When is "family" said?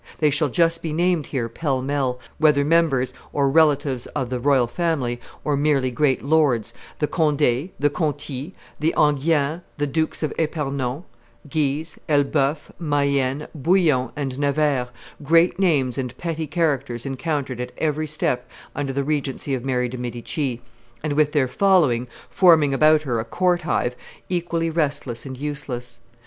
4.65-5.21